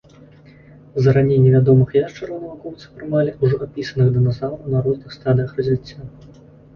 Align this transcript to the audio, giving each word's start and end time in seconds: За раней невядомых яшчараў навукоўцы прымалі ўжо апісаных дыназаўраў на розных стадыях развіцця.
За 1.07 1.11
раней 1.17 1.37
невядомых 1.41 1.91
яшчараў 1.97 2.39
навукоўцы 2.45 2.85
прымалі 3.01 3.35
ўжо 3.43 3.59
апісаных 3.65 4.09
дыназаўраў 4.15 4.71
на 4.77 4.81
розных 4.89 5.13
стадыях 5.17 5.53
развіцця. 5.59 5.99